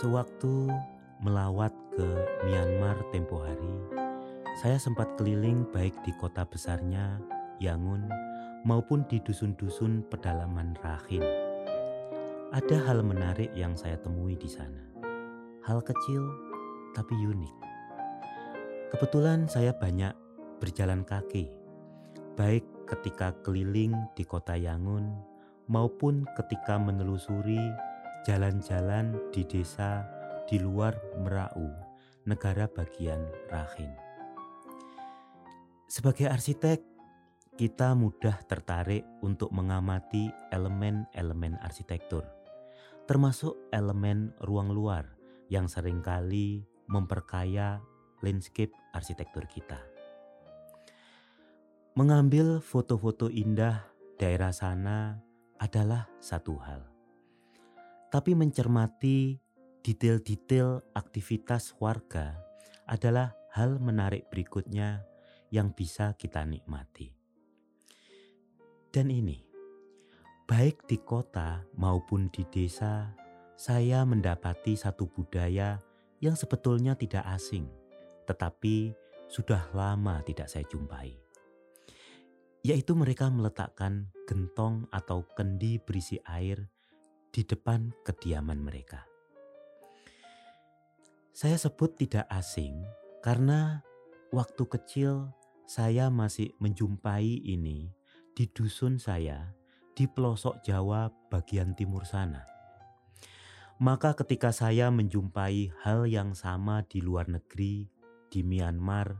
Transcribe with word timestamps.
Sewaktu 0.00 0.72
melawat 1.20 1.76
ke 1.92 2.08
Myanmar 2.48 2.96
tempo 3.12 3.36
hari, 3.36 4.00
saya 4.64 4.80
sempat 4.80 5.04
keliling 5.20 5.68
baik 5.76 5.92
di 6.08 6.16
kota 6.16 6.40
besarnya, 6.48 7.20
Yangon, 7.60 8.08
maupun 8.64 9.04
di 9.12 9.20
dusun-dusun 9.20 10.00
pedalaman 10.08 10.72
Rakhine. 10.80 11.28
Ada 12.48 12.80
hal 12.80 13.04
menarik 13.04 13.52
yang 13.52 13.76
saya 13.76 14.00
temui 14.00 14.40
di 14.40 14.48
sana. 14.48 14.80
Hal 15.68 15.84
kecil 15.84 16.24
tapi 16.96 17.12
unik. 17.20 17.54
Kebetulan 18.96 19.52
saya 19.52 19.76
banyak 19.76 20.16
berjalan 20.64 21.04
kaki, 21.04 21.52
baik 22.40 22.64
ketika 22.88 23.36
keliling 23.44 23.92
di 24.16 24.24
kota 24.24 24.56
Yangon 24.56 25.12
maupun 25.68 26.24
ketika 26.40 26.80
menelusuri 26.80 27.60
jalan-jalan 28.24 29.16
di 29.32 29.42
desa 29.48 30.04
di 30.44 30.60
luar 30.60 30.92
Merau, 31.16 31.72
negara 32.28 32.68
bagian 32.68 33.24
Rakhine. 33.48 33.96
Sebagai 35.88 36.28
arsitek, 36.28 36.84
kita 37.56 37.96
mudah 37.96 38.40
tertarik 38.44 39.04
untuk 39.24 39.52
mengamati 39.52 40.28
elemen-elemen 40.52 41.60
arsitektur, 41.60 42.24
termasuk 43.08 43.56
elemen 43.72 44.32
ruang 44.44 44.72
luar 44.72 45.04
yang 45.50 45.66
sering 45.66 46.00
kali 46.00 46.64
memperkaya 46.88 47.80
landscape 48.22 48.72
arsitektur 48.92 49.48
kita. 49.48 49.80
Mengambil 51.96 52.62
foto-foto 52.62 53.26
indah 53.28 53.82
daerah 54.16 54.54
sana 54.54 55.18
adalah 55.58 56.06
satu 56.22 56.54
hal. 56.62 56.89
Tapi 58.10 58.34
mencermati 58.34 59.38
detail-detail 59.86 60.82
aktivitas 60.98 61.78
warga 61.78 62.34
adalah 62.90 63.38
hal 63.54 63.78
menarik 63.78 64.26
berikutnya 64.28 65.06
yang 65.54 65.70
bisa 65.70 66.18
kita 66.18 66.42
nikmati. 66.42 67.14
Dan 68.90 69.14
ini, 69.14 69.38
baik 70.50 70.90
di 70.90 70.98
kota 70.98 71.62
maupun 71.78 72.26
di 72.34 72.42
desa, 72.50 73.14
saya 73.54 74.02
mendapati 74.02 74.74
satu 74.74 75.06
budaya 75.06 75.78
yang 76.18 76.34
sebetulnya 76.34 76.98
tidak 76.98 77.22
asing, 77.30 77.70
tetapi 78.26 78.90
sudah 79.30 79.70
lama 79.70 80.18
tidak 80.26 80.50
saya 80.50 80.66
jumpai 80.66 81.30
yaitu 82.60 82.92
mereka 82.92 83.32
meletakkan 83.32 84.12
gentong 84.28 84.84
atau 84.92 85.24
kendi 85.32 85.80
berisi 85.80 86.20
air 86.28 86.68
di 87.30 87.46
depan 87.46 87.94
kediaman 88.02 88.58
mereka. 88.58 89.06
Saya 91.30 91.56
sebut 91.56 91.94
tidak 91.96 92.26
asing 92.28 92.84
karena 93.22 93.80
waktu 94.34 94.66
kecil 94.66 95.30
saya 95.64 96.10
masih 96.10 96.50
menjumpai 96.58 97.46
ini 97.46 97.94
di 98.34 98.50
dusun 98.50 98.98
saya 98.98 99.54
di 99.94 100.10
pelosok 100.10 100.66
Jawa 100.66 101.08
bagian 101.30 101.78
timur 101.78 102.02
sana. 102.02 102.46
Maka 103.80 104.12
ketika 104.12 104.52
saya 104.52 104.92
menjumpai 104.92 105.72
hal 105.80 106.04
yang 106.04 106.36
sama 106.36 106.84
di 106.84 107.00
luar 107.00 107.32
negeri, 107.32 107.88
di 108.28 108.44
Myanmar, 108.44 109.16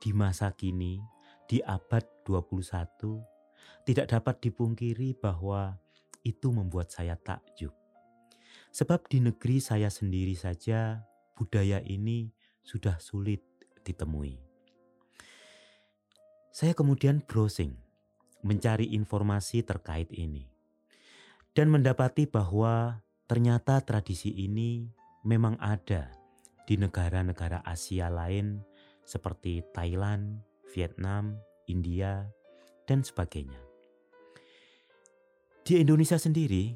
di 0.00 0.16
masa 0.16 0.56
kini, 0.56 0.96
di 1.44 1.60
abad 1.60 2.04
21 2.24 3.84
tidak 3.84 4.06
dapat 4.08 4.36
dipungkiri 4.40 5.16
bahwa 5.16 5.76
itu 6.24 6.50
membuat 6.50 6.90
saya 6.90 7.18
takjub. 7.18 7.74
Sebab 8.72 9.08
di 9.08 9.22
negeri 9.24 9.58
saya 9.58 9.88
sendiri 9.88 10.34
saja 10.38 11.02
budaya 11.38 11.80
ini 11.84 12.30
sudah 12.62 13.00
sulit 13.00 13.40
ditemui. 13.86 14.36
Saya 16.52 16.74
kemudian 16.74 17.22
browsing, 17.22 17.78
mencari 18.42 18.90
informasi 18.92 19.62
terkait 19.62 20.10
ini. 20.10 20.50
Dan 21.54 21.70
mendapati 21.70 22.26
bahwa 22.26 23.02
ternyata 23.26 23.82
tradisi 23.82 24.30
ini 24.30 24.90
memang 25.22 25.58
ada 25.58 26.10
di 26.68 26.76
negara-negara 26.76 27.62
Asia 27.64 28.12
lain 28.12 28.62
seperti 29.06 29.64
Thailand, 29.72 30.44
Vietnam, 30.74 31.40
India, 31.64 32.28
dan 32.84 33.00
sebagainya. 33.00 33.67
Di 35.68 35.84
Indonesia 35.84 36.16
sendiri, 36.16 36.72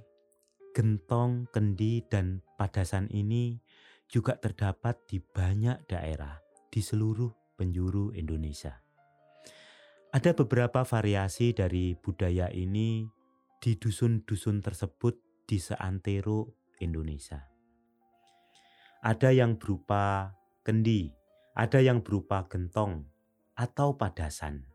gentong, 0.76 1.48
kendi, 1.48 2.04
dan 2.12 2.44
padasan 2.60 3.08
ini 3.08 3.56
juga 4.04 4.36
terdapat 4.36 5.08
di 5.08 5.16
banyak 5.16 5.88
daerah 5.88 6.36
di 6.68 6.84
seluruh 6.84 7.56
penjuru 7.56 8.12
Indonesia. 8.12 8.84
Ada 10.12 10.36
beberapa 10.36 10.84
variasi 10.84 11.56
dari 11.56 11.96
budaya 11.96 12.52
ini 12.52 13.08
di 13.64 13.80
dusun-dusun 13.80 14.60
tersebut 14.60 15.48
di 15.48 15.56
seantero 15.56 16.68
Indonesia. 16.84 17.48
Ada 19.00 19.32
yang 19.32 19.56
berupa 19.56 20.36
kendi, 20.68 21.08
ada 21.56 21.80
yang 21.80 22.04
berupa 22.04 22.44
gentong 22.44 23.08
atau 23.56 23.96
padasan. 23.96 24.71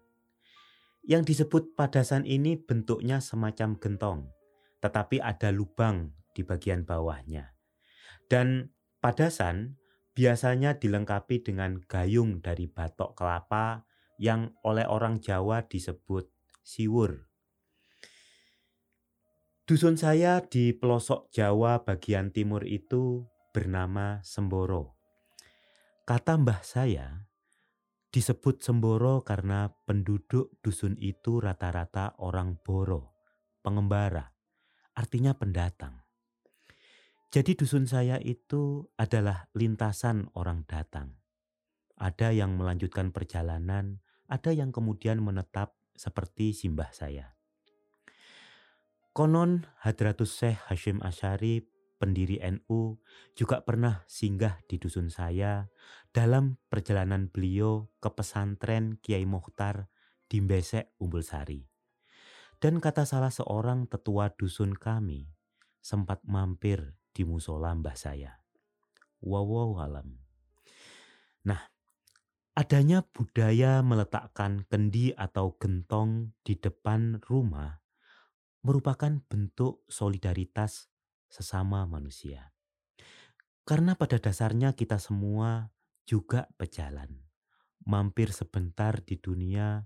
Yang 1.08 1.24
disebut 1.32 1.72
padasan 1.80 2.28
ini 2.28 2.60
bentuknya 2.60 3.24
semacam 3.24 3.80
gentong, 3.80 4.20
tetapi 4.84 5.24
ada 5.24 5.56
lubang 5.56 6.12
di 6.36 6.44
bagian 6.44 6.84
bawahnya. 6.84 7.56
Dan 8.28 8.76
padasan 9.00 9.80
biasanya 10.12 10.76
dilengkapi 10.76 11.48
dengan 11.48 11.80
gayung 11.88 12.44
dari 12.44 12.68
batok 12.68 13.16
kelapa 13.16 13.88
yang 14.20 14.52
oleh 14.68 14.84
orang 14.84 15.24
Jawa 15.24 15.64
disebut 15.64 16.28
siwur. 16.60 17.32
Dusun 19.64 19.96
saya 19.96 20.44
di 20.44 20.76
pelosok 20.76 21.32
Jawa 21.32 21.88
bagian 21.88 22.36
timur 22.36 22.68
itu 22.68 23.28
bernama 23.56 24.20
Semboro. 24.28 25.00
Kata 26.08 26.40
mbah 26.40 26.64
saya, 26.64 27.27
Disebut 28.08 28.64
Semboro 28.64 29.20
karena 29.28 29.68
penduduk 29.84 30.64
dusun 30.64 30.96
itu 30.96 31.44
rata-rata 31.44 32.16
orang 32.24 32.56
Boro, 32.64 33.20
pengembara, 33.60 34.32
artinya 34.96 35.36
pendatang. 35.36 36.08
Jadi 37.28 37.60
dusun 37.60 37.84
saya 37.84 38.16
itu 38.24 38.88
adalah 38.96 39.52
lintasan 39.52 40.32
orang 40.40 40.64
datang. 40.64 41.20
Ada 42.00 42.32
yang 42.32 42.56
melanjutkan 42.56 43.12
perjalanan, 43.12 44.00
ada 44.32 44.56
yang 44.56 44.72
kemudian 44.72 45.20
menetap 45.20 45.76
seperti 45.92 46.56
simbah 46.56 46.88
saya. 46.96 47.36
Konon 49.12 49.68
Hadratus 49.84 50.32
Syekh 50.32 50.62
Hashim 50.72 51.04
Asyari 51.04 51.66
pendiri 51.98 52.38
NU, 52.40 53.02
juga 53.34 53.66
pernah 53.66 54.06
singgah 54.06 54.62
di 54.70 54.78
dusun 54.78 55.10
saya 55.10 55.68
dalam 56.14 56.62
perjalanan 56.70 57.30
beliau 57.30 57.90
ke 57.98 58.10
pesantren 58.14 59.02
Kiai 59.02 59.26
Mukhtar 59.26 59.90
di 60.30 60.42
Mbesek 60.42 60.98
Umbul 61.02 61.26
Sari. 61.26 61.62
Dan 62.58 62.82
kata 62.82 63.06
salah 63.06 63.30
seorang 63.30 63.86
tetua 63.86 64.34
dusun 64.34 64.74
kami, 64.74 65.30
sempat 65.78 66.26
mampir 66.26 66.98
di 67.14 67.22
musola 67.22 67.74
mbah 67.78 67.94
saya. 67.94 68.42
Wow 69.22 69.78
alam. 69.78 70.18
Nah, 71.46 71.62
adanya 72.58 73.06
budaya 73.06 73.86
meletakkan 73.86 74.66
kendi 74.66 75.14
atau 75.14 75.54
gentong 75.58 76.34
di 76.42 76.58
depan 76.58 77.22
rumah 77.26 77.82
merupakan 78.66 79.22
bentuk 79.30 79.86
solidaritas 79.88 80.92
sesama 81.28 81.84
manusia. 81.86 82.52
Karena 83.68 84.00
pada 84.00 84.16
dasarnya 84.18 84.74
kita 84.74 84.96
semua 84.96 85.72
juga 86.08 86.48
pejalan. 86.56 87.28
Mampir 87.84 88.32
sebentar 88.32 89.04
di 89.04 89.20
dunia 89.20 89.84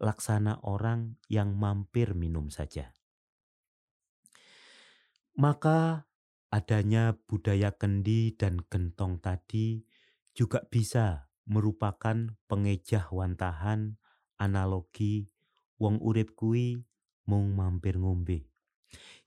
laksana 0.00 0.64
orang 0.64 1.20
yang 1.28 1.52
mampir 1.56 2.16
minum 2.16 2.48
saja. 2.48 2.96
Maka 5.36 6.08
adanya 6.50 7.16
budaya 7.28 7.70
kendi 7.76 8.34
dan 8.34 8.64
gentong 8.66 9.22
tadi 9.22 9.84
juga 10.34 10.64
bisa 10.66 11.30
merupakan 11.46 12.34
pengejah 12.50 13.08
wantahan 13.12 14.00
analogi 14.40 15.30
wong 15.80 16.00
urip 16.02 16.36
kui 16.36 16.82
mung 17.24 17.54
mampir 17.54 17.96
ngombe. 17.96 18.49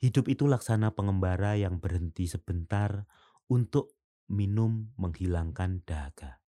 Hidup 0.04 0.28
itu 0.28 0.50
laksana 0.50 0.92
pengembara 0.92 1.56
yang 1.56 1.80
berhenti 1.80 2.28
sebentar 2.28 3.08
untuk 3.48 3.96
minum 4.28 4.92
menghilangkan 5.00 5.84
dahaga. 5.88 6.44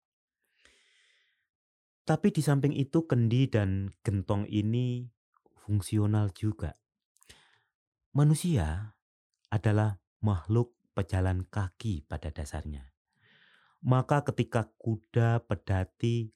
Tapi 2.05 2.29
di 2.35 2.45
samping 2.45 2.77
itu 2.77 3.09
kendi 3.09 3.49
dan 3.49 3.89
gentong 4.05 4.45
ini 4.51 5.09
fungsional 5.57 6.29
juga. 6.37 6.77
Manusia 8.13 8.93
adalah 9.49 9.97
makhluk 10.21 10.77
pejalan 10.93 11.49
kaki 11.49 12.05
pada 12.05 12.29
dasarnya. 12.29 12.93
Maka 13.85 14.25
ketika 14.25 14.69
kuda 14.77 15.45
pedati 15.49 16.33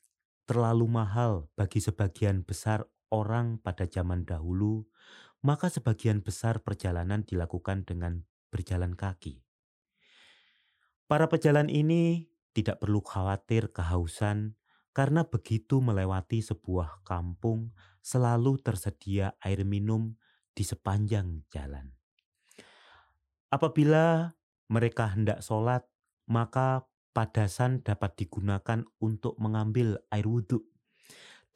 terlalu 0.49 0.89
mahal 0.89 1.53
bagi 1.53 1.81
sebagian 1.85 2.45
besar 2.45 2.89
orang 3.13 3.61
pada 3.61 3.85
zaman 3.89 4.25
dahulu, 4.25 4.89
maka 5.43 5.71
sebagian 5.71 6.21
besar 6.25 6.63
perjalanan 6.63 7.23
dilakukan 7.23 7.87
dengan 7.87 8.27
berjalan 8.51 8.99
kaki. 8.99 9.43
Para 11.09 11.31
pejalan 11.31 11.73
ini 11.73 12.29
tidak 12.53 12.85
perlu 12.85 13.01
khawatir 13.01 13.73
kehausan 13.73 14.59
karena 14.93 15.25
begitu 15.25 15.79
melewati 15.79 16.43
sebuah 16.43 17.07
kampung 17.07 17.71
selalu 18.03 18.59
tersedia 18.61 19.39
air 19.41 19.63
minum 19.63 20.19
di 20.53 20.67
sepanjang 20.67 21.47
jalan. 21.55 21.95
Apabila 23.49 24.35
mereka 24.69 25.15
hendak 25.15 25.41
sholat, 25.41 25.87
maka 26.29 26.85
padasan 27.17 27.81
dapat 27.81 28.19
digunakan 28.21 28.85
untuk 29.01 29.39
mengambil 29.41 30.03
air 30.13 30.29
wudhu. 30.29 30.67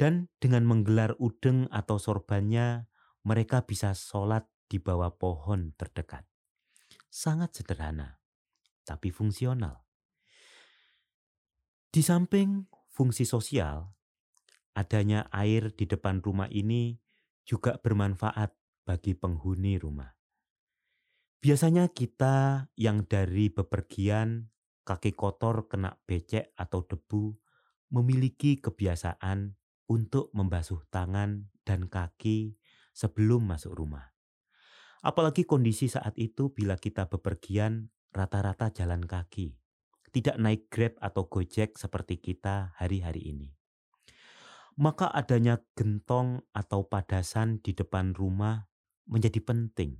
Dan 0.00 0.32
dengan 0.40 0.64
menggelar 0.64 1.12
udeng 1.20 1.68
atau 1.68 2.00
sorbannya, 2.00 2.88
mereka 3.22 3.62
bisa 3.62 3.94
sholat 3.94 4.46
di 4.66 4.82
bawah 4.82 5.14
pohon 5.14 5.74
terdekat. 5.78 6.26
Sangat 7.12 7.54
sederhana, 7.56 8.18
tapi 8.82 9.12
fungsional. 9.12 9.84
Di 11.92 12.00
samping 12.00 12.66
fungsi 12.88 13.28
sosial, 13.28 13.92
adanya 14.72 15.28
air 15.28 15.76
di 15.76 15.84
depan 15.84 16.24
rumah 16.24 16.48
ini 16.48 16.96
juga 17.44 17.76
bermanfaat 17.76 18.56
bagi 18.88 19.12
penghuni 19.12 19.76
rumah. 19.76 20.08
Biasanya 21.42 21.90
kita 21.90 22.70
yang 22.78 23.04
dari 23.04 23.50
bepergian 23.50 24.52
kaki 24.82 25.14
kotor 25.14 25.70
kena 25.70 25.98
becek 26.06 26.54
atau 26.58 26.82
debu, 26.86 27.34
memiliki 27.92 28.58
kebiasaan 28.58 29.54
untuk 29.90 30.30
membasuh 30.34 30.82
tangan 30.90 31.50
dan 31.62 31.86
kaki 31.86 32.56
sebelum 32.92 33.48
masuk 33.48 33.72
rumah. 33.74 34.12
Apalagi 35.02 35.42
kondisi 35.42 35.90
saat 35.90 36.14
itu 36.14 36.54
bila 36.54 36.78
kita 36.78 37.10
bepergian 37.10 37.90
rata-rata 38.14 38.70
jalan 38.70 39.02
kaki, 39.02 39.58
tidak 40.14 40.38
naik 40.38 40.70
Grab 40.70 40.94
atau 41.02 41.26
Gojek 41.26 41.74
seperti 41.74 42.22
kita 42.22 42.76
hari-hari 42.78 43.34
ini. 43.34 43.48
Maka 44.78 45.10
adanya 45.10 45.60
gentong 45.74 46.46
atau 46.54 46.86
padasan 46.86 47.60
di 47.60 47.74
depan 47.74 48.14
rumah 48.14 48.70
menjadi 49.10 49.42
penting, 49.42 49.98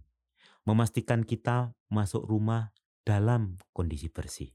memastikan 0.65 1.27
kita 1.27 1.75
masuk 1.91 2.25
rumah 2.25 2.71
dalam 3.03 3.59
kondisi 3.75 4.07
bersih 4.09 4.55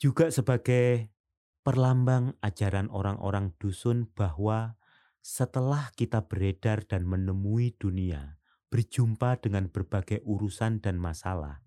juga 0.00 0.32
sebagai 0.32 1.12
perlambang 1.60 2.32
ajaran 2.40 2.88
orang-orang 2.88 3.52
dusun 3.60 4.08
bahwa 4.16 4.79
setelah 5.20 5.92
kita 5.96 6.24
beredar 6.24 6.84
dan 6.88 7.04
menemui 7.04 7.76
dunia, 7.76 8.40
berjumpa 8.72 9.40
dengan 9.44 9.68
berbagai 9.68 10.24
urusan 10.24 10.80
dan 10.80 10.96
masalah, 10.96 11.60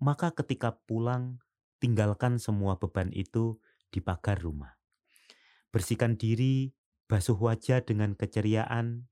maka 0.00 0.32
ketika 0.32 0.76
pulang, 0.88 1.40
tinggalkan 1.78 2.40
semua 2.40 2.80
beban 2.80 3.12
itu 3.12 3.60
di 3.92 4.00
pagar 4.00 4.40
rumah. 4.40 4.80
Bersihkan 5.68 6.16
diri, 6.16 6.72
basuh 7.10 7.36
wajah 7.36 7.84
dengan 7.84 8.16
keceriaan, 8.16 9.10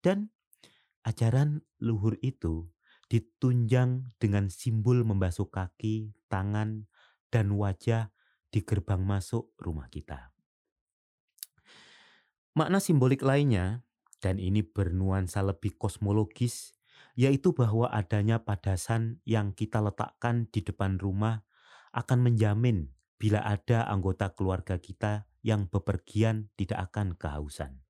dan 0.00 0.32
ajaran 1.04 1.66
luhur 1.82 2.16
itu 2.22 2.70
ditunjang 3.06 4.14
dengan 4.18 4.50
simbol 4.50 5.06
membasuh 5.06 5.46
kaki, 5.46 6.14
tangan, 6.26 6.90
dan 7.30 7.54
wajah 7.54 8.10
di 8.50 8.62
gerbang 8.62 9.02
masuk 9.02 9.54
rumah 9.58 9.90
kita. 9.90 10.35
Makna 12.56 12.80
simbolik 12.80 13.20
lainnya, 13.20 13.84
dan 14.24 14.40
ini 14.40 14.64
bernuansa 14.64 15.44
lebih 15.44 15.76
kosmologis, 15.76 16.72
yaitu 17.12 17.52
bahwa 17.52 17.92
adanya 17.92 18.40
padasan 18.48 19.20
yang 19.28 19.52
kita 19.52 19.84
letakkan 19.84 20.48
di 20.48 20.64
depan 20.64 20.96
rumah 20.96 21.44
akan 21.92 22.24
menjamin 22.24 22.96
bila 23.20 23.44
ada 23.44 23.84
anggota 23.84 24.32
keluarga 24.32 24.80
kita 24.80 25.28
yang 25.44 25.68
bepergian 25.68 26.48
tidak 26.56 26.88
akan 26.88 27.12
kehausan. 27.20 27.84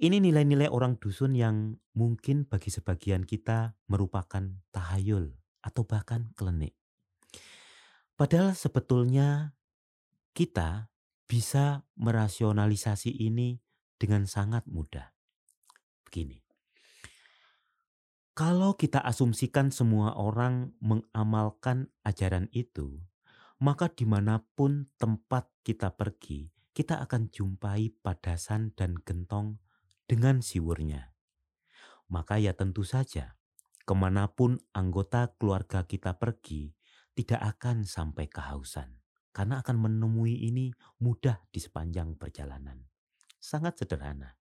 Ini 0.00 0.20
nilai-nilai 0.20 0.68
orang 0.68 1.00
dusun 1.00 1.32
yang 1.32 1.80
mungkin 1.96 2.48
bagi 2.48 2.68
sebagian 2.68 3.24
kita 3.24 3.80
merupakan 3.88 4.44
tahayul 4.76 5.40
atau 5.64 5.88
bahkan 5.88 6.32
klenik. 6.36 6.76
Padahal 8.16 8.52
sebetulnya 8.52 9.56
kita 10.36 10.92
bisa 11.30 11.86
merasionalisasi 11.94 13.14
ini 13.14 13.62
dengan 13.94 14.26
sangat 14.26 14.66
mudah. 14.66 15.14
Begini, 16.02 16.42
kalau 18.34 18.74
kita 18.74 18.98
asumsikan 18.98 19.70
semua 19.70 20.18
orang 20.18 20.74
mengamalkan 20.82 21.94
ajaran 22.02 22.50
itu, 22.50 22.98
maka 23.62 23.86
di 23.86 24.10
mana 24.10 24.42
pun 24.58 24.90
tempat 24.98 25.46
kita 25.62 25.94
pergi, 25.94 26.50
kita 26.74 26.98
akan 26.98 27.30
jumpai 27.30 27.94
padasan 28.02 28.74
dan 28.74 28.98
gentong 29.06 29.62
dengan 30.10 30.42
siwurnya. 30.42 31.14
Maka 32.10 32.42
ya 32.42 32.58
tentu 32.58 32.82
saja, 32.82 33.38
ke 33.86 33.94
mana 33.94 34.34
pun 34.34 34.58
anggota 34.74 35.30
keluarga 35.38 35.86
kita 35.86 36.18
pergi, 36.18 36.74
tidak 37.14 37.54
akan 37.54 37.86
sampai 37.86 38.26
kehausan 38.26 38.99
karena 39.30 39.62
akan 39.62 39.76
menemui 39.78 40.46
ini 40.46 40.74
mudah 41.02 41.38
di 41.50 41.58
sepanjang 41.62 42.18
perjalanan. 42.18 42.86
Sangat 43.40 43.80
sederhana. 43.80 44.40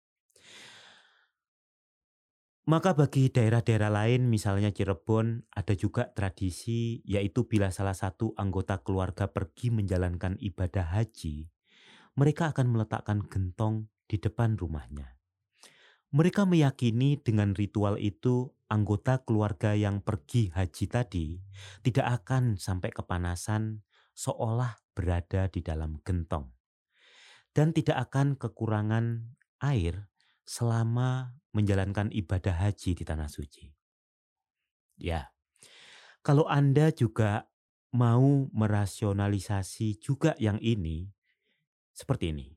Maka 2.68 2.92
bagi 2.92 3.32
daerah-daerah 3.32 3.88
lain 3.88 4.28
misalnya 4.28 4.76
Cirebon 4.76 5.48
ada 5.56 5.72
juga 5.72 6.12
tradisi 6.12 7.00
yaitu 7.08 7.48
bila 7.48 7.72
salah 7.72 7.96
satu 7.96 8.36
anggota 8.36 8.84
keluarga 8.84 9.32
pergi 9.32 9.72
menjalankan 9.72 10.36
ibadah 10.36 11.00
haji, 11.00 11.48
mereka 12.20 12.52
akan 12.52 12.68
meletakkan 12.76 13.24
gentong 13.24 13.88
di 14.04 14.20
depan 14.20 14.60
rumahnya. 14.60 15.16
Mereka 16.12 16.44
meyakini 16.44 17.20
dengan 17.24 17.56
ritual 17.56 17.96
itu 18.04 18.52
anggota 18.68 19.24
keluarga 19.24 19.72
yang 19.72 20.04
pergi 20.04 20.52
haji 20.52 20.86
tadi 20.92 21.40
tidak 21.88 22.24
akan 22.24 22.60
sampai 22.60 22.92
kepanasan 22.92 23.84
seolah 24.12 24.76
berada 24.98 25.46
di 25.54 25.62
dalam 25.62 26.02
gentong. 26.02 26.50
Dan 27.54 27.70
tidak 27.78 28.10
akan 28.10 28.34
kekurangan 28.42 29.38
air 29.62 30.10
selama 30.42 31.38
menjalankan 31.54 32.10
ibadah 32.10 32.58
haji 32.58 32.98
di 32.98 33.04
tanah 33.06 33.30
suci. 33.30 33.70
Ya, 34.98 35.30
kalau 36.26 36.50
Anda 36.50 36.90
juga 36.90 37.46
mau 37.94 38.50
merasionalisasi 38.50 40.02
juga 40.02 40.34
yang 40.42 40.58
ini, 40.62 41.06
seperti 41.94 42.34
ini. 42.34 42.48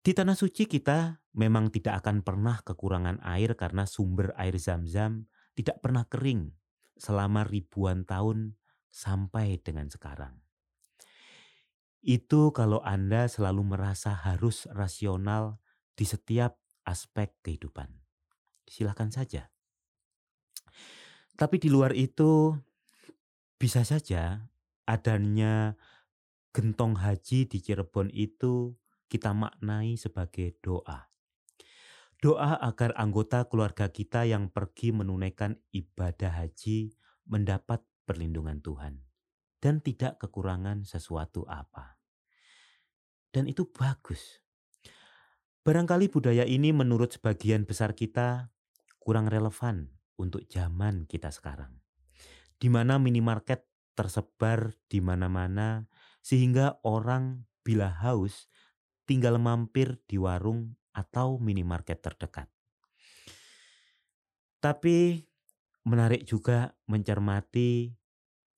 Di 0.00 0.16
tanah 0.16 0.34
suci 0.34 0.64
kita 0.64 1.20
memang 1.36 1.68
tidak 1.68 2.02
akan 2.04 2.24
pernah 2.24 2.58
kekurangan 2.64 3.20
air 3.20 3.52
karena 3.54 3.84
sumber 3.84 4.32
air 4.34 4.56
zam-zam 4.56 5.28
tidak 5.52 5.82
pernah 5.84 6.08
kering 6.08 6.56
selama 6.96 7.44
ribuan 7.44 8.08
tahun 8.08 8.56
sampai 8.88 9.60
dengan 9.60 9.92
sekarang. 9.92 10.49
Itu 12.00 12.48
kalau 12.56 12.80
Anda 12.80 13.28
selalu 13.28 13.76
merasa 13.76 14.16
harus 14.16 14.64
rasional 14.72 15.60
di 15.92 16.08
setiap 16.08 16.56
aspek 16.88 17.36
kehidupan. 17.44 17.92
Silakan 18.64 19.12
saja. 19.12 19.52
Tapi 21.36 21.60
di 21.60 21.68
luar 21.68 21.92
itu 21.92 22.56
bisa 23.60 23.84
saja 23.84 24.48
adanya 24.88 25.76
gentong 26.56 26.96
haji 26.96 27.44
di 27.44 27.58
Cirebon 27.60 28.08
itu 28.16 28.72
kita 29.12 29.36
maknai 29.36 30.00
sebagai 30.00 30.56
doa. 30.64 31.12
Doa 32.20 32.56
agar 32.64 32.96
anggota 32.96 33.44
keluarga 33.48 33.92
kita 33.92 34.24
yang 34.24 34.48
pergi 34.48 34.92
menunaikan 34.92 35.56
ibadah 35.72 36.32
haji 36.32 36.96
mendapat 37.28 37.84
perlindungan 38.04 38.60
Tuhan 38.60 39.09
dan 39.60 39.84
tidak 39.84 40.18
kekurangan 40.18 40.88
sesuatu 40.88 41.44
apa. 41.46 42.00
Dan 43.30 43.46
itu 43.46 43.68
bagus. 43.70 44.42
Barangkali 45.60 46.08
budaya 46.08 46.48
ini 46.48 46.72
menurut 46.72 47.14
sebagian 47.14 47.68
besar 47.68 47.94
kita 47.94 48.50
kurang 48.98 49.28
relevan 49.28 49.92
untuk 50.16 50.48
zaman 50.48 51.04
kita 51.06 51.28
sekarang. 51.30 51.78
Di 52.56 52.72
mana 52.72 52.96
minimarket 52.96 53.68
tersebar 53.94 54.72
di 54.88 55.04
mana-mana 55.04 55.84
sehingga 56.24 56.80
orang 56.82 57.44
bila 57.60 57.92
haus 57.92 58.48
tinggal 59.04 59.36
mampir 59.36 60.00
di 60.08 60.16
warung 60.16 60.80
atau 60.96 61.36
minimarket 61.36 62.00
terdekat. 62.00 62.48
Tapi 64.60 65.24
menarik 65.88 66.28
juga 66.28 66.76
mencermati 66.84 67.99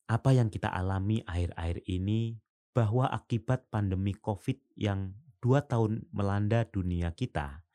apa 0.07 0.31
yang 0.35 0.51
kita 0.51 0.69
alami 0.69 1.23
akhir-akhir 1.25 1.85
ini 1.89 2.39
bahwa 2.73 3.09
akibat 3.09 3.69
pandemi 3.69 4.17
COVID 4.17 4.59
yang 4.77 5.13
dua 5.43 5.67
tahun 5.67 6.09
melanda 6.15 6.65
dunia 6.65 7.13
kita, 7.13 7.67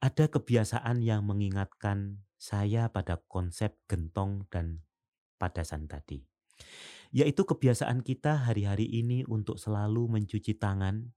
ada 0.00 0.24
kebiasaan 0.26 1.04
yang 1.04 1.28
mengingatkan 1.28 2.24
saya 2.40 2.88
pada 2.88 3.20
konsep 3.28 3.76
gentong 3.84 4.48
dan 4.48 4.80
padasan 5.36 5.86
tadi. 5.86 6.24
Yaitu 7.12 7.44
kebiasaan 7.44 8.00
kita 8.00 8.48
hari-hari 8.48 8.88
ini 8.88 9.28
untuk 9.28 9.60
selalu 9.60 10.08
mencuci 10.08 10.56
tangan. 10.56 11.12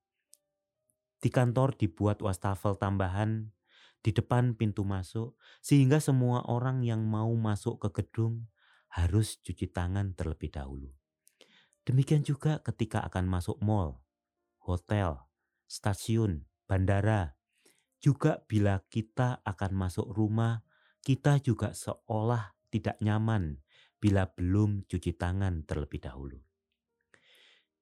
Di 1.24 1.32
kantor 1.32 1.80
dibuat 1.80 2.20
wastafel 2.20 2.76
tambahan 2.76 3.56
di 4.04 4.12
depan 4.12 4.60
pintu 4.60 4.84
masuk 4.84 5.40
sehingga 5.64 6.04
semua 6.04 6.44
orang 6.52 6.84
yang 6.84 7.08
mau 7.08 7.32
masuk 7.40 7.80
ke 7.80 8.04
gedung 8.04 8.44
harus 8.94 9.42
cuci 9.42 9.74
tangan 9.74 10.14
terlebih 10.14 10.54
dahulu. 10.54 10.94
Demikian 11.84 12.22
juga 12.22 12.62
ketika 12.62 13.02
akan 13.10 13.26
masuk 13.28 13.58
mall, 13.60 14.00
hotel, 14.62 15.26
stasiun, 15.68 16.46
bandara. 16.70 17.36
Juga 18.04 18.44
bila 18.46 18.84
kita 18.92 19.42
akan 19.48 19.72
masuk 19.74 20.12
rumah, 20.12 20.62
kita 21.02 21.40
juga 21.40 21.72
seolah 21.72 22.56
tidak 22.70 23.00
nyaman 23.00 23.64
bila 23.98 24.28
belum 24.28 24.84
cuci 24.86 25.16
tangan 25.16 25.64
terlebih 25.64 26.04
dahulu. 26.04 26.40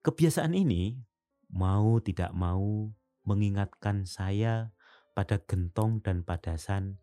Kebiasaan 0.01 0.53
ini 0.53 0.97
mau 1.49 1.97
tidak 2.01 2.33
mau 2.33 2.93
mengingatkan 3.25 4.05
saya 4.05 4.73
pada 5.13 5.41
gentong 5.45 6.01
dan 6.01 6.25
padasan 6.25 7.01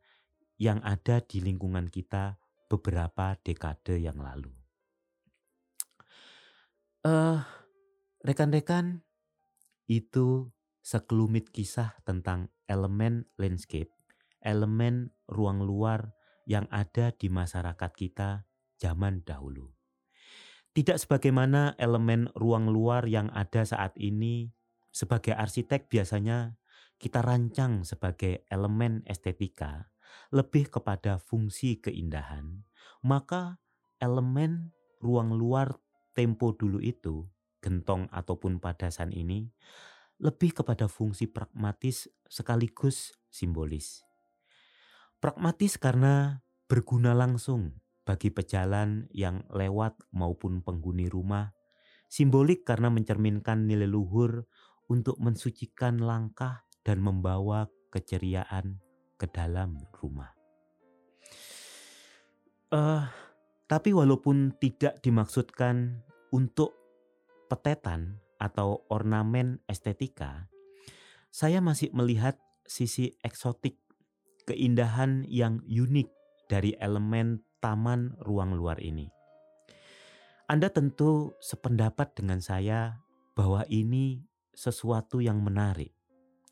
yang 0.58 0.82
ada 0.82 1.22
di 1.22 1.38
lingkungan 1.38 1.86
kita 1.90 2.38
beberapa 2.68 3.34
dekade 3.40 3.98
yang 3.98 4.20
lalu. 4.20 4.52
Uh, 7.02 7.40
rekan-rekan, 8.20 9.02
itu 9.88 10.52
sekelumit 10.84 11.48
kisah 11.48 11.96
tentang 12.04 12.52
elemen 12.68 13.24
landscape, 13.40 13.88
elemen 14.44 15.16
ruang 15.26 15.64
luar 15.64 16.12
yang 16.44 16.68
ada 16.68 17.12
di 17.16 17.32
masyarakat 17.32 17.92
kita 17.96 18.44
zaman 18.76 19.24
dahulu. 19.24 19.72
Tidak 20.76 21.00
sebagaimana 21.00 21.74
elemen 21.80 22.28
ruang 22.36 22.68
luar 22.68 23.08
yang 23.08 23.32
ada 23.32 23.64
saat 23.64 23.96
ini, 23.96 24.52
sebagai 24.92 25.34
arsitek 25.34 25.88
biasanya 25.88 26.56
kita 26.98 27.22
rancang 27.22 27.86
sebagai 27.86 28.44
elemen 28.50 29.02
estetika 29.06 29.90
lebih 30.32 30.68
kepada 30.68 31.16
fungsi 31.18 31.80
keindahan, 31.80 32.64
maka 33.02 33.56
elemen 33.98 34.72
ruang 35.00 35.34
luar 35.34 35.78
tempo 36.12 36.54
dulu 36.54 36.82
itu, 36.82 37.26
gentong 37.62 38.10
ataupun 38.10 38.58
padasan 38.58 39.14
ini, 39.14 39.48
lebih 40.18 40.62
kepada 40.62 40.90
fungsi 40.90 41.30
pragmatis 41.30 42.10
sekaligus 42.26 43.14
simbolis. 43.30 44.02
Pragmatis 45.18 45.78
karena 45.78 46.42
berguna 46.66 47.14
langsung 47.14 47.78
bagi 48.06 48.30
pejalan 48.30 49.06
yang 49.14 49.46
lewat 49.50 49.98
maupun 50.14 50.62
penghuni 50.62 51.06
rumah, 51.10 51.54
simbolik 52.08 52.64
karena 52.64 52.88
mencerminkan 52.88 53.66
nilai 53.68 53.86
luhur 53.86 54.46
untuk 54.88 55.20
mensucikan 55.20 56.00
langkah 56.00 56.64
dan 56.82 57.04
membawa 57.04 57.68
keceriaan 57.92 58.80
ke 59.18 59.26
dalam 59.26 59.76
rumah. 59.98 60.30
Uh, 62.70 63.04
tapi 63.66 63.92
walaupun 63.92 64.54
tidak 64.56 65.02
dimaksudkan 65.02 66.00
untuk 66.30 66.72
petetan 67.50 68.22
atau 68.38 68.86
ornamen 68.88 69.58
estetika, 69.66 70.46
saya 71.28 71.58
masih 71.58 71.90
melihat 71.92 72.38
sisi 72.68 73.16
eksotik, 73.24 73.80
keindahan 74.44 75.24
yang 75.26 75.60
unik 75.66 76.08
dari 76.48 76.76
elemen 76.78 77.42
taman 77.60 78.16
ruang 78.24 78.56
luar 78.56 78.78
ini. 78.80 79.08
Anda 80.48 80.72
tentu 80.72 81.36
sependapat 81.44 82.16
dengan 82.16 82.40
saya 82.40 83.04
bahwa 83.36 83.68
ini 83.68 84.24
sesuatu 84.56 85.20
yang 85.20 85.44
menarik, 85.44 85.92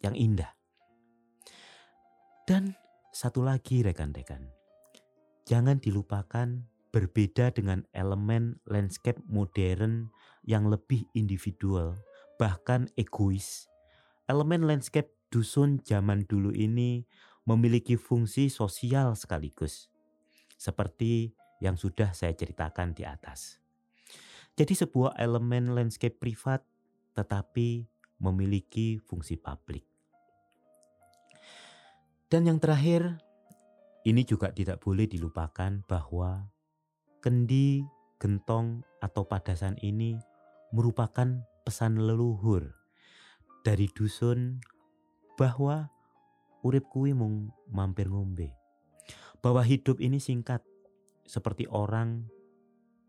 yang 0.04 0.12
indah. 0.12 0.55
Dan 2.46 2.78
satu 3.10 3.42
lagi 3.42 3.82
rekan-rekan, 3.82 4.46
jangan 5.50 5.82
dilupakan 5.82 6.46
berbeda 6.94 7.50
dengan 7.50 7.82
elemen 7.90 8.62
landscape 8.70 9.18
modern 9.26 10.14
yang 10.46 10.70
lebih 10.70 11.10
individual, 11.18 11.98
bahkan 12.38 12.86
egois. 12.94 13.66
Elemen 14.30 14.62
landscape 14.62 15.10
dusun 15.26 15.82
zaman 15.82 16.22
dulu 16.30 16.54
ini 16.54 17.02
memiliki 17.50 17.98
fungsi 17.98 18.46
sosial 18.46 19.18
sekaligus, 19.18 19.90
seperti 20.54 21.34
yang 21.58 21.74
sudah 21.74 22.14
saya 22.14 22.30
ceritakan 22.30 22.94
di 22.94 23.02
atas. 23.02 23.58
Jadi 24.54 24.86
sebuah 24.86 25.18
elemen 25.18 25.74
landscape 25.74 26.14
privat 26.14 26.62
tetapi 27.18 27.90
memiliki 28.22 29.02
fungsi 29.02 29.34
publik. 29.34 29.95
Dan 32.26 32.42
yang 32.42 32.58
terakhir, 32.58 33.22
ini 34.02 34.26
juga 34.26 34.50
tidak 34.50 34.82
boleh 34.82 35.06
dilupakan 35.06 35.78
bahwa 35.86 36.50
kendi, 37.22 37.86
gentong, 38.18 38.82
atau 38.98 39.22
padasan 39.30 39.78
ini 39.78 40.18
merupakan 40.74 41.46
pesan 41.62 42.02
leluhur 42.02 42.74
dari 43.62 43.86
dusun 43.94 44.58
bahwa 45.38 45.86
urip 46.66 46.90
kuwi 46.90 47.14
mung 47.14 47.54
mampir 47.70 48.10
ngombe. 48.10 48.50
Bahwa 49.38 49.62
hidup 49.62 50.02
ini 50.02 50.18
singkat 50.18 50.66
seperti 51.30 51.70
orang 51.70 52.26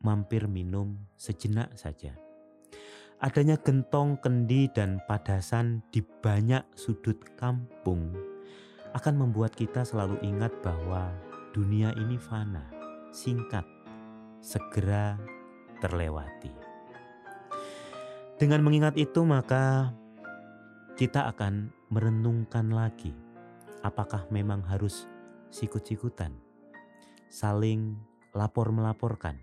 mampir 0.06 0.46
minum 0.46 0.94
sejenak 1.18 1.74
saja. 1.74 2.14
Adanya 3.18 3.58
gentong, 3.58 4.22
kendi, 4.22 4.70
dan 4.70 5.02
padasan 5.10 5.82
di 5.90 6.06
banyak 6.06 6.62
sudut 6.78 7.18
kampung 7.34 8.37
akan 8.96 9.15
membuat 9.27 9.56
kita 9.56 9.84
selalu 9.84 10.20
ingat 10.24 10.53
bahwa 10.63 11.12
dunia 11.51 11.91
ini 11.98 12.15
fana, 12.15 12.63
singkat, 13.12 13.65
segera 14.39 15.17
terlewati. 15.82 16.53
Dengan 18.38 18.62
mengingat 18.62 18.94
itu, 18.96 19.25
maka 19.25 19.91
kita 20.94 21.29
akan 21.34 21.74
merenungkan 21.89 22.70
lagi 22.70 23.13
apakah 23.82 24.29
memang 24.29 24.62
harus 24.65 25.10
sikut-sikutan, 25.50 26.38
saling 27.32 27.98
lapor-melaporkan, 28.38 29.41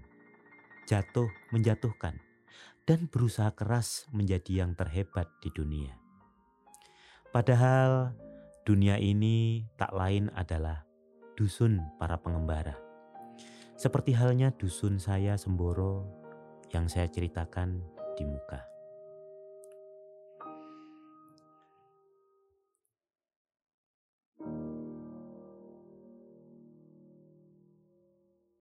jatuh 0.86 1.26
menjatuhkan, 1.50 2.20
dan 2.84 3.08
berusaha 3.08 3.50
keras 3.56 4.06
menjadi 4.12 4.66
yang 4.66 4.76
terhebat 4.76 5.26
di 5.40 5.50
dunia. 5.50 5.96
Padahal 7.32 8.14
Dunia 8.64 8.96
ini 8.96 9.60
tak 9.76 9.92
lain 9.92 10.32
adalah 10.32 10.88
dusun 11.36 11.84
para 12.00 12.16
pengembara. 12.16 12.72
Seperti 13.76 14.16
halnya 14.16 14.56
dusun 14.56 14.96
saya 14.96 15.36
Semboro 15.36 16.08
yang 16.72 16.88
saya 16.88 17.04
ceritakan 17.12 17.84
di 18.16 18.24
muka. 18.24 18.73